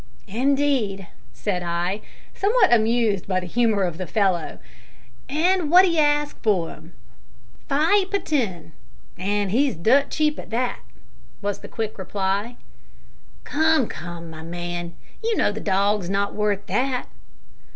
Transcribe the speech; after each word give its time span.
"Indeed," 0.25 1.09
said 1.31 1.61
I, 1.61 2.01
somewhat 2.33 2.73
amused 2.73 3.27
by 3.27 3.39
the 3.39 3.45
humour 3.45 3.83
of 3.83 3.99
the 3.99 4.07
fellow; 4.07 4.57
"and 5.29 5.69
what 5.69 5.83
do 5.83 5.91
you 5.91 5.99
ask 5.99 6.41
for 6.41 6.69
him?" 6.71 6.93
"Fi' 7.69 8.05
pun 8.05 8.23
ten, 8.23 8.71
an' 9.19 9.49
he's 9.49 9.75
dirt 9.75 10.09
cheap 10.09 10.39
at 10.39 10.49
that," 10.49 10.79
was 11.43 11.59
the 11.59 11.67
quick 11.67 11.99
reply. 11.99 12.55
"Come, 13.43 13.85
come, 13.87 14.31
my 14.31 14.41
man, 14.41 14.95
you 15.23 15.37
know 15.37 15.51
the 15.51 15.59
dog 15.61 16.01
is 16.01 16.09
not 16.09 16.33
worth 16.33 16.65
that." 16.65 17.05